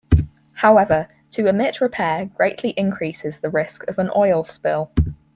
However, 0.53 1.09
to 1.29 1.47
omit 1.47 1.79
repair 1.79 2.25
greatly 2.25 2.71
increases 2.71 3.37
the 3.39 3.51
risk 3.51 3.87
of 3.87 3.99
an 3.99 4.09
oil 4.15 4.43
spill. 4.43 4.91